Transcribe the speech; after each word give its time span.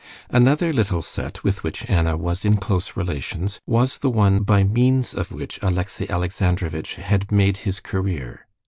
Another 0.31 0.73
little 0.73 1.03
set 1.03 1.43
with 1.43 1.63
which 1.63 1.87
Anna 1.87 2.17
was 2.17 2.43
in 2.43 2.57
close 2.57 2.97
relations 2.97 3.59
was 3.67 3.99
the 3.99 4.09
one 4.09 4.41
by 4.41 4.63
means 4.63 5.13
of 5.13 5.31
which 5.31 5.59
Alexey 5.61 6.09
Alexandrovitch 6.09 6.95
had 6.95 7.31
made 7.31 7.57
his 7.57 7.79
career. 7.79 8.47